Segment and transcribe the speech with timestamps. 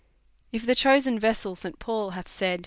[0.51, 1.77] If the chosen vessel St.
[1.77, 2.59] Paul hath said.